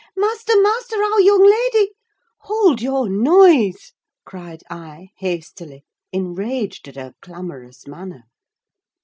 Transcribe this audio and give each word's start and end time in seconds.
Master, 0.17 0.59
master, 0.59 0.95
our 1.03 1.21
young 1.21 1.43
lady—" 1.45 1.91
"Hold 2.39 2.81
your 2.81 3.07
noise!" 3.07 3.93
cried 4.25 4.63
I 4.67 5.09
hastily, 5.17 5.83
enraged 6.11 6.87
at 6.87 6.95
her 6.95 7.13
clamorous 7.21 7.85
manner. 7.85 8.23